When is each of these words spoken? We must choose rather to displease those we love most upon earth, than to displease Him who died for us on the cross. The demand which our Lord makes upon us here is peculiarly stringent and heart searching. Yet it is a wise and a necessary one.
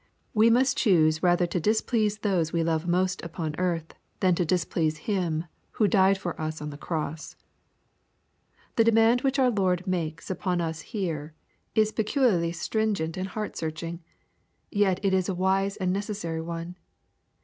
We 0.33 0.49
must 0.49 0.79
choose 0.79 1.21
rather 1.21 1.45
to 1.45 1.59
displease 1.59 2.17
those 2.17 2.51
we 2.51 2.63
love 2.63 2.87
most 2.87 3.21
upon 3.23 3.53
earth, 3.59 3.93
than 4.19 4.33
to 4.33 4.43
displease 4.43 4.97
Him 5.05 5.45
who 5.73 5.87
died 5.87 6.17
for 6.17 6.41
us 6.41 6.59
on 6.59 6.71
the 6.71 6.75
cross. 6.77 7.35
The 8.77 8.83
demand 8.83 9.21
which 9.21 9.37
our 9.37 9.51
Lord 9.51 9.85
makes 9.85 10.31
upon 10.31 10.59
us 10.59 10.81
here 10.81 11.35
is 11.75 11.91
peculiarly 11.91 12.51
stringent 12.51 13.15
and 13.15 13.27
heart 13.27 13.55
searching. 13.55 14.01
Yet 14.71 14.99
it 15.05 15.13
is 15.13 15.29
a 15.29 15.35
wise 15.35 15.77
and 15.77 15.91
a 15.91 15.93
necessary 15.93 16.41
one. 16.41 16.77